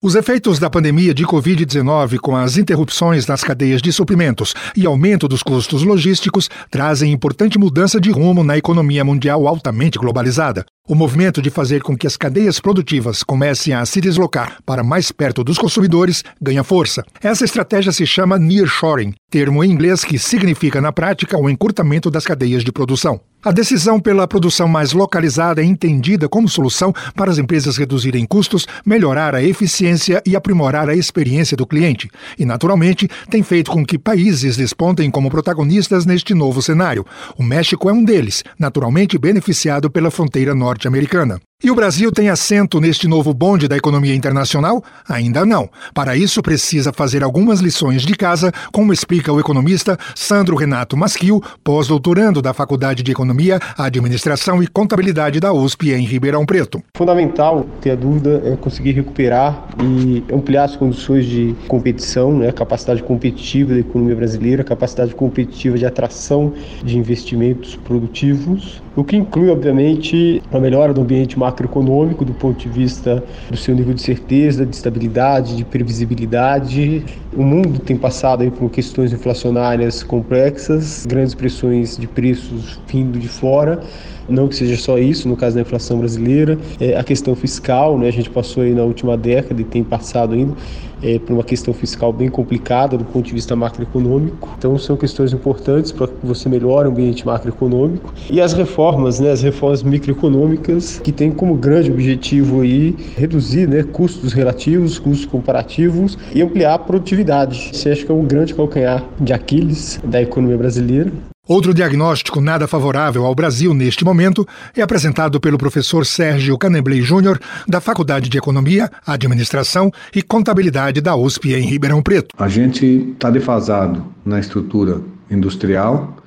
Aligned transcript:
Os 0.00 0.14
efeitos 0.14 0.60
da 0.60 0.70
pandemia 0.70 1.12
de 1.12 1.26
Covid-19, 1.26 2.18
com 2.18 2.36
as 2.36 2.56
interrupções 2.56 3.26
nas 3.26 3.42
cadeias 3.42 3.82
de 3.82 3.92
suprimentos 3.92 4.54
e 4.76 4.86
aumento 4.86 5.26
dos 5.26 5.42
custos 5.42 5.82
logísticos, 5.82 6.48
trazem 6.70 7.10
importante 7.10 7.58
mudança 7.58 8.00
de 8.00 8.08
rumo 8.08 8.44
na 8.44 8.56
economia 8.56 9.04
mundial 9.04 9.48
altamente 9.48 9.98
globalizada. 9.98 10.64
O 10.88 10.94
movimento 10.94 11.42
de 11.42 11.50
fazer 11.50 11.82
com 11.82 11.96
que 11.96 12.06
as 12.06 12.16
cadeias 12.16 12.60
produtivas 12.60 13.24
comecem 13.24 13.74
a 13.74 13.84
se 13.84 14.00
deslocar 14.00 14.58
para 14.64 14.84
mais 14.84 15.10
perto 15.10 15.42
dos 15.42 15.58
consumidores 15.58 16.22
ganha 16.40 16.62
força. 16.62 17.04
Essa 17.20 17.44
estratégia 17.44 17.90
se 17.90 18.06
chama 18.06 18.38
nearshoring, 18.38 19.14
termo 19.28 19.64
em 19.64 19.70
inglês 19.72 20.04
que 20.04 20.16
significa 20.16 20.80
na 20.80 20.92
prática 20.92 21.36
o 21.36 21.50
encurtamento 21.50 22.08
das 22.08 22.24
cadeias 22.24 22.62
de 22.62 22.70
produção. 22.70 23.20
A 23.48 23.50
decisão 23.50 23.98
pela 23.98 24.28
produção 24.28 24.68
mais 24.68 24.92
localizada 24.92 25.62
é 25.62 25.64
entendida 25.64 26.28
como 26.28 26.46
solução 26.46 26.92
para 27.16 27.30
as 27.30 27.38
empresas 27.38 27.78
reduzirem 27.78 28.26
custos, 28.26 28.68
melhorar 28.84 29.34
a 29.34 29.42
eficiência 29.42 30.22
e 30.26 30.36
aprimorar 30.36 30.86
a 30.86 30.94
experiência 30.94 31.56
do 31.56 31.66
cliente. 31.66 32.10
E, 32.38 32.44
naturalmente, 32.44 33.08
tem 33.30 33.42
feito 33.42 33.70
com 33.70 33.86
que 33.86 33.98
países 33.98 34.54
despontem 34.54 35.10
como 35.10 35.30
protagonistas 35.30 36.04
neste 36.04 36.34
novo 36.34 36.60
cenário. 36.60 37.06
O 37.38 37.42
México 37.42 37.88
é 37.88 37.92
um 37.94 38.04
deles, 38.04 38.44
naturalmente 38.58 39.16
beneficiado 39.16 39.90
pela 39.90 40.10
fronteira 40.10 40.54
norte-americana. 40.54 41.40
E 41.60 41.72
o 41.72 41.74
Brasil 41.74 42.12
tem 42.12 42.28
assento 42.28 42.80
neste 42.80 43.08
novo 43.08 43.34
bonde 43.34 43.66
da 43.66 43.76
economia 43.76 44.14
internacional? 44.14 44.80
Ainda 45.08 45.44
não. 45.44 45.68
Para 45.92 46.16
isso, 46.16 46.40
precisa 46.40 46.92
fazer 46.92 47.24
algumas 47.24 47.58
lições 47.58 48.02
de 48.02 48.14
casa, 48.14 48.52
como 48.70 48.92
explica 48.92 49.32
o 49.32 49.40
economista 49.40 49.98
Sandro 50.14 50.54
Renato 50.54 50.96
Masquil, 50.96 51.42
pós-doutorando 51.64 52.40
da 52.40 52.54
Faculdade 52.54 53.02
de 53.02 53.10
Economia, 53.10 53.58
Administração 53.76 54.62
e 54.62 54.68
Contabilidade 54.68 55.40
da 55.40 55.52
USP 55.52 55.90
em 55.90 56.04
Ribeirão 56.04 56.46
Preto. 56.46 56.80
Fundamental, 56.96 57.66
ter 57.80 57.90
a 57.90 57.96
dúvida, 57.96 58.40
é 58.44 58.54
conseguir 58.54 58.92
recuperar 58.92 59.66
e 59.82 60.22
ampliar 60.32 60.62
as 60.62 60.76
condições 60.76 61.26
de 61.26 61.56
competição, 61.66 62.38
né, 62.38 62.50
a 62.50 62.52
capacidade 62.52 63.02
competitiva 63.02 63.74
da 63.74 63.80
economia 63.80 64.14
brasileira, 64.14 64.62
a 64.62 64.64
capacidade 64.64 65.12
competitiva 65.12 65.76
de 65.76 65.84
atração 65.84 66.52
de 66.84 66.96
investimentos 66.96 67.74
produtivos, 67.74 68.80
o 68.94 69.04
que 69.04 69.16
inclui, 69.16 69.48
obviamente, 69.48 70.42
a 70.52 70.58
melhora 70.58 70.92
do 70.92 71.00
ambiente 71.00 71.38
macroeconômico 71.48 72.24
do 72.24 72.34
ponto 72.34 72.58
de 72.58 72.68
vista 72.68 73.24
do 73.50 73.56
seu 73.56 73.74
nível 73.74 73.94
de 73.94 74.02
certeza, 74.02 74.66
de 74.66 74.74
estabilidade, 74.74 75.56
de 75.56 75.64
previsibilidade. 75.64 77.04
O 77.34 77.42
mundo 77.42 77.78
tem 77.78 77.96
passado 77.96 78.42
aí 78.42 78.50
por 78.50 78.70
questões 78.70 79.12
inflacionárias 79.12 80.02
complexas, 80.02 81.06
grandes 81.06 81.34
pressões 81.34 81.96
de 81.96 82.06
preços 82.06 82.80
vindo 82.86 83.18
de 83.18 83.28
fora 83.28 83.80
não 84.28 84.48
que 84.48 84.54
seja 84.54 84.76
só 84.76 84.98
isso, 84.98 85.28
no 85.28 85.36
caso 85.36 85.56
da 85.56 85.62
inflação 85.62 85.98
brasileira, 85.98 86.58
é 86.80 86.96
a 86.96 87.04
questão 87.04 87.34
fiscal, 87.34 87.98
né? 87.98 88.08
a 88.08 88.12
gente 88.12 88.30
passou 88.30 88.62
aí 88.62 88.74
na 88.74 88.82
última 88.82 89.16
década 89.16 89.60
e 89.60 89.64
tem 89.64 89.82
passado 89.82 90.34
ainda 90.34 90.54
é, 91.02 91.18
por 91.18 91.32
uma 91.32 91.44
questão 91.44 91.72
fiscal 91.72 92.12
bem 92.12 92.28
complicada 92.28 92.96
do 92.96 93.04
ponto 93.04 93.26
de 93.26 93.32
vista 93.32 93.54
macroeconômico. 93.54 94.54
Então 94.58 94.76
são 94.78 94.96
questões 94.96 95.32
importantes 95.32 95.92
para 95.92 96.08
que 96.08 96.26
você 96.26 96.48
melhore 96.48 96.88
o 96.88 96.90
ambiente 96.90 97.24
macroeconômico. 97.26 98.12
E 98.30 98.40
as 98.40 98.52
reformas, 98.52 99.20
né, 99.20 99.30
as 99.30 99.42
reformas 99.42 99.82
microeconômicas, 99.82 101.00
que 101.02 101.12
têm 101.12 101.30
como 101.30 101.54
grande 101.54 101.90
objetivo 101.90 102.62
aí 102.62 102.96
reduzir 103.16 103.68
né, 103.68 103.82
custos 103.82 104.32
relativos, 104.32 104.98
custos 104.98 105.26
comparativos 105.26 106.18
e 106.34 106.42
ampliar 106.42 106.74
a 106.74 106.78
produtividade. 106.78 107.70
Isso 107.72 107.88
acho 107.88 108.04
que 108.04 108.12
é 108.12 108.14
um 108.14 108.24
grande 108.24 108.54
calcanhar 108.54 109.04
de 109.20 109.32
Aquiles 109.32 110.00
da 110.04 110.20
economia 110.20 110.58
brasileira. 110.58 111.12
Outro 111.48 111.72
diagnóstico 111.72 112.42
nada 112.42 112.68
favorável 112.68 113.24
ao 113.24 113.34
Brasil 113.34 113.72
neste 113.72 114.04
momento 114.04 114.46
é 114.76 114.82
apresentado 114.82 115.40
pelo 115.40 115.56
professor 115.56 116.04
Sérgio 116.04 116.58
Canebley 116.58 117.00
Júnior, 117.00 117.40
da 117.66 117.80
Faculdade 117.80 118.28
de 118.28 118.36
Economia, 118.36 118.90
Administração 119.06 119.90
e 120.14 120.20
Contabilidade 120.20 121.00
da 121.00 121.16
USP 121.16 121.54
em 121.54 121.62
Ribeirão 121.62 122.02
Preto. 122.02 122.34
A 122.38 122.48
gente 122.48 122.84
está 123.14 123.30
defasado 123.30 124.04
na 124.26 124.38
estrutura 124.38 125.00
industrial, 125.30 126.18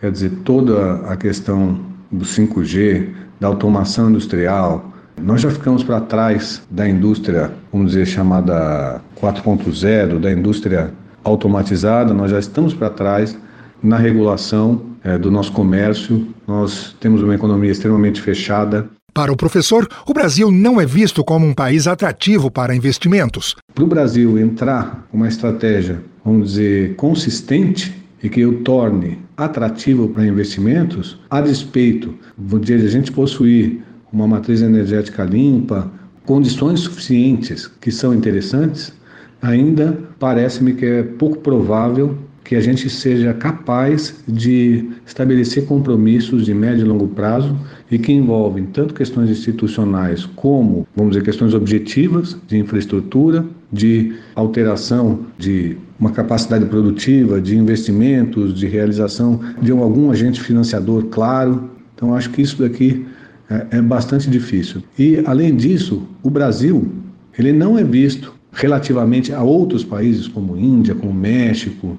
quer 0.00 0.10
dizer, 0.10 0.30
toda 0.44 0.94
a 1.06 1.14
questão 1.14 1.78
do 2.10 2.24
5G, 2.24 3.10
da 3.38 3.48
automação 3.48 4.08
industrial, 4.08 4.94
nós 5.20 5.42
já 5.42 5.50
ficamos 5.50 5.84
para 5.84 6.00
trás 6.00 6.62
da 6.70 6.88
indústria, 6.88 7.52
vamos 7.70 7.88
dizer, 7.88 8.06
chamada 8.06 9.02
4.0, 9.20 10.18
da 10.18 10.32
indústria 10.32 10.90
automatizada, 11.22 12.14
nós 12.14 12.30
já 12.30 12.38
estamos 12.38 12.72
para 12.72 12.88
trás 12.88 13.36
na 13.82 13.96
regulação 13.96 14.82
é, 15.02 15.18
do 15.18 15.30
nosso 15.30 15.52
comércio. 15.52 16.26
Nós 16.46 16.94
temos 17.00 17.22
uma 17.22 17.34
economia 17.34 17.70
extremamente 17.70 18.20
fechada. 18.20 18.88
Para 19.12 19.32
o 19.32 19.36
professor, 19.36 19.88
o 20.06 20.14
Brasil 20.14 20.50
não 20.50 20.80
é 20.80 20.86
visto 20.86 21.24
como 21.24 21.46
um 21.46 21.54
país 21.54 21.86
atrativo 21.86 22.50
para 22.50 22.74
investimentos. 22.74 23.56
Para 23.74 23.84
o 23.84 23.88
Brasil 23.88 24.38
entrar 24.38 25.06
com 25.10 25.16
uma 25.16 25.28
estratégia, 25.28 26.02
vamos 26.24 26.50
dizer, 26.50 26.94
consistente 26.94 27.92
e 28.22 28.28
que 28.28 28.44
o 28.44 28.60
torne 28.62 29.18
atrativo 29.36 30.08
para 30.08 30.26
investimentos, 30.26 31.18
a 31.30 31.40
despeito 31.40 32.14
de 32.38 32.74
a 32.74 32.88
gente 32.88 33.10
possuir 33.10 33.82
uma 34.12 34.28
matriz 34.28 34.60
energética 34.60 35.24
limpa, 35.24 35.90
condições 36.24 36.80
suficientes 36.80 37.66
que 37.66 37.90
são 37.90 38.14
interessantes, 38.14 38.92
ainda 39.40 39.98
parece-me 40.18 40.74
que 40.74 40.84
é 40.84 41.02
pouco 41.02 41.38
provável 41.38 42.16
que 42.44 42.56
a 42.56 42.60
gente 42.60 42.88
seja 42.88 43.32
capaz 43.34 44.22
de 44.26 44.88
estabelecer 45.06 45.66
compromissos 45.66 46.44
de 46.44 46.54
médio 46.54 46.84
e 46.84 46.88
longo 46.88 47.08
prazo 47.08 47.56
e 47.90 47.98
que 47.98 48.12
envolvem 48.12 48.64
tanto 48.66 48.94
questões 48.94 49.30
institucionais 49.30 50.26
como, 50.36 50.86
vamos 50.96 51.12
dizer, 51.12 51.24
questões 51.24 51.54
objetivas 51.54 52.36
de 52.48 52.58
infraestrutura, 52.58 53.44
de 53.72 54.14
alteração 54.34 55.26
de 55.38 55.76
uma 55.98 56.10
capacidade 56.10 56.64
produtiva, 56.66 57.40
de 57.40 57.56
investimentos, 57.56 58.54
de 58.54 58.66
realização 58.66 59.40
de 59.60 59.70
algum 59.70 60.10
agente 60.10 60.40
financiador 60.40 61.04
claro. 61.04 61.70
Então, 61.94 62.14
acho 62.14 62.30
que 62.30 62.40
isso 62.42 62.62
daqui 62.62 63.04
é, 63.48 63.78
é 63.78 63.82
bastante 63.82 64.30
difícil. 64.30 64.82
E, 64.98 65.22
além 65.26 65.54
disso, 65.54 66.02
o 66.22 66.30
Brasil 66.30 66.90
ele 67.38 67.52
não 67.52 67.78
é 67.78 67.84
visto 67.84 68.34
relativamente 68.52 69.32
a 69.32 69.42
outros 69.42 69.84
países 69.84 70.26
como 70.26 70.56
Índia, 70.56 70.94
como 70.94 71.12
México, 71.12 71.96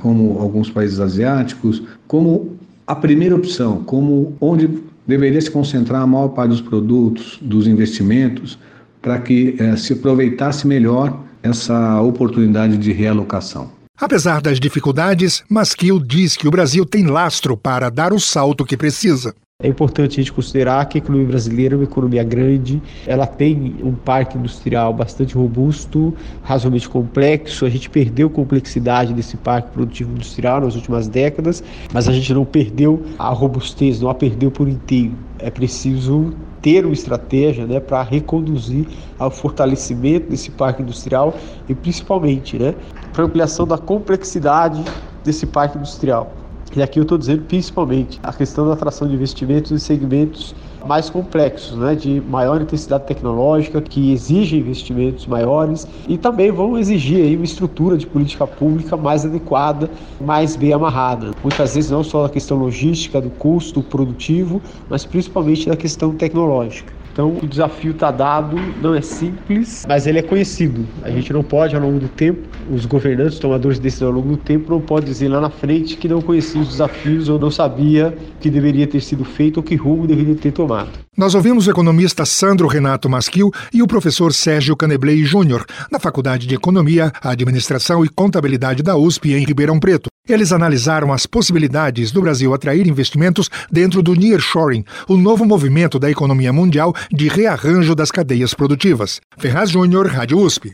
como 0.00 0.38
alguns 0.38 0.70
países 0.70 1.00
asiáticos, 1.00 1.82
como 2.06 2.56
a 2.86 2.94
primeira 2.94 3.34
opção, 3.34 3.82
como 3.84 4.36
onde 4.40 4.68
deveria 5.06 5.40
se 5.40 5.50
concentrar 5.50 6.02
a 6.02 6.06
maior 6.06 6.28
parte 6.28 6.50
dos 6.50 6.60
produtos, 6.60 7.38
dos 7.40 7.66
investimentos, 7.66 8.58
para 9.00 9.18
que 9.18 9.56
eh, 9.58 9.76
se 9.76 9.94
aproveitasse 9.94 10.66
melhor 10.66 11.18
essa 11.42 12.00
oportunidade 12.00 12.76
de 12.78 12.92
realocação. 12.92 13.70
Apesar 13.98 14.40
das 14.40 14.58
dificuldades, 14.58 15.44
Masquil 15.48 15.98
diz 15.98 16.36
que 16.36 16.48
o 16.48 16.50
Brasil 16.50 16.84
tem 16.86 17.06
lastro 17.06 17.56
para 17.56 17.90
dar 17.90 18.12
o 18.12 18.20
salto 18.20 18.64
que 18.64 18.76
precisa. 18.76 19.34
É 19.62 19.68
importante 19.68 20.18
a 20.18 20.22
gente 20.22 20.32
considerar 20.32 20.84
que 20.86 20.98
a 20.98 21.00
economia 21.00 21.28
brasileira 21.28 21.74
é 21.74 21.78
uma 21.78 21.84
economia 21.84 22.24
grande, 22.24 22.82
ela 23.06 23.26
tem 23.26 23.76
um 23.82 23.92
parque 23.92 24.36
industrial 24.36 24.92
bastante 24.92 25.36
robusto, 25.36 26.12
razoavelmente 26.42 26.88
complexo. 26.88 27.64
A 27.64 27.70
gente 27.70 27.88
perdeu 27.88 28.28
complexidade 28.28 29.14
desse 29.14 29.36
parque 29.36 29.70
produtivo 29.70 30.10
industrial 30.12 30.60
nas 30.60 30.74
últimas 30.74 31.06
décadas, 31.06 31.62
mas 31.92 32.08
a 32.08 32.12
gente 32.12 32.34
não 32.34 32.44
perdeu 32.44 33.04
a 33.16 33.28
robustez, 33.28 34.00
não 34.00 34.10
a 34.10 34.14
perdeu 34.14 34.50
por 34.50 34.68
inteiro. 34.68 35.14
É 35.38 35.50
preciso 35.50 36.34
ter 36.60 36.84
uma 36.84 36.92
estratégia 36.92 37.64
né, 37.64 37.78
para 37.78 38.02
reconduzir 38.02 38.86
ao 39.16 39.30
fortalecimento 39.30 40.28
desse 40.28 40.50
parque 40.50 40.82
industrial 40.82 41.34
e 41.68 41.74
principalmente 41.74 42.58
né, 42.58 42.74
para 43.12 43.24
ampliação 43.24 43.66
da 43.66 43.78
complexidade 43.78 44.82
desse 45.24 45.46
parque 45.46 45.78
industrial. 45.78 46.41
E 46.74 46.82
aqui 46.82 46.98
eu 46.98 47.02
estou 47.02 47.18
dizendo 47.18 47.42
principalmente 47.44 48.18
a 48.22 48.32
questão 48.32 48.66
da 48.66 48.72
atração 48.72 49.06
de 49.06 49.14
investimentos 49.14 49.70
em 49.70 49.78
segmentos 49.78 50.54
mais 50.86 51.10
complexos, 51.10 51.76
né, 51.76 51.94
de 51.94 52.18
maior 52.22 52.62
intensidade 52.62 53.06
tecnológica, 53.06 53.82
que 53.82 54.10
exigem 54.10 54.60
investimentos 54.60 55.26
maiores 55.26 55.86
e 56.08 56.16
também 56.16 56.50
vão 56.50 56.78
exigir 56.78 57.22
aí 57.24 57.36
uma 57.36 57.44
estrutura 57.44 57.98
de 57.98 58.06
política 58.06 58.46
pública 58.46 58.96
mais 58.96 59.26
adequada, 59.26 59.90
mais 60.18 60.56
bem 60.56 60.72
amarrada. 60.72 61.32
Muitas 61.42 61.74
vezes 61.74 61.90
não 61.90 62.02
só 62.02 62.22
na 62.22 62.30
questão 62.30 62.56
logística, 62.56 63.20
do 63.20 63.30
custo 63.30 63.82
produtivo, 63.82 64.62
mas 64.88 65.04
principalmente 65.04 65.68
na 65.68 65.76
questão 65.76 66.14
tecnológica. 66.14 67.01
Então 67.12 67.36
o 67.42 67.46
desafio 67.46 67.90
está 67.90 68.10
dado, 68.10 68.56
não 68.80 68.94
é 68.94 69.02
simples, 69.02 69.84
mas 69.86 70.06
ele 70.06 70.18
é 70.18 70.22
conhecido. 70.22 70.86
A 71.02 71.10
gente 71.10 71.32
não 71.32 71.42
pode, 71.42 71.76
ao 71.76 71.82
longo 71.82 72.00
do 72.00 72.08
tempo, 72.08 72.40
os 72.70 72.86
governantes, 72.86 73.34
os 73.34 73.38
tomadores 73.38 73.76
de 73.76 73.82
decisão 73.82 74.08
ao 74.08 74.14
longo 74.14 74.28
do 74.28 74.36
tempo, 74.38 74.70
não 74.70 74.80
pode 74.80 75.06
dizer 75.06 75.28
lá 75.28 75.40
na 75.40 75.50
frente 75.50 75.96
que 75.96 76.08
não 76.08 76.22
conhecia 76.22 76.60
os 76.60 76.68
desafios 76.68 77.28
ou 77.28 77.38
não 77.38 77.50
sabia 77.50 78.16
que 78.40 78.48
deveria 78.48 78.86
ter 78.86 79.00
sido 79.00 79.24
feito 79.24 79.58
ou 79.58 79.62
que 79.62 79.74
rumo 79.76 80.06
deveria 80.06 80.34
ter 80.34 80.52
tomado. 80.52 80.90
Nós 81.16 81.34
ouvimos 81.34 81.66
o 81.66 81.70
economista 81.70 82.24
Sandro 82.24 82.66
Renato 82.66 83.08
Masquil 83.08 83.50
e 83.72 83.82
o 83.82 83.86
professor 83.86 84.32
Sérgio 84.32 84.74
Caneblei 84.74 85.22
Júnior, 85.24 85.66
da 85.90 85.98
Faculdade 85.98 86.46
de 86.46 86.54
Economia, 86.54 87.12
Administração 87.22 88.02
e 88.04 88.08
Contabilidade 88.08 88.82
da 88.82 88.96
USP 88.96 89.34
em 89.34 89.44
Ribeirão 89.44 89.78
Preto. 89.78 90.11
Eles 90.28 90.52
analisaram 90.52 91.12
as 91.12 91.26
possibilidades 91.26 92.12
do 92.12 92.20
Brasil 92.20 92.54
atrair 92.54 92.86
investimentos 92.86 93.50
dentro 93.70 94.00
do 94.02 94.14
nearshoring, 94.14 94.84
o 95.08 95.16
novo 95.16 95.44
movimento 95.44 95.98
da 95.98 96.08
economia 96.08 96.52
mundial 96.52 96.94
de 97.10 97.26
rearranjo 97.26 97.92
das 97.92 98.12
cadeias 98.12 98.54
produtivas. 98.54 99.20
Ferraz 99.36 99.70
Júnior, 99.70 100.06
Rádio 100.06 100.38
USP. 100.38 100.72